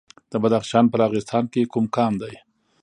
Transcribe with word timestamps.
د 0.31 0.33
بدخشان 0.43 0.85
په 0.89 0.95
راغستان 1.03 1.43
کې 1.51 1.69
کوم 1.73 1.85
کان 1.95 2.13
دی؟ 2.21 2.35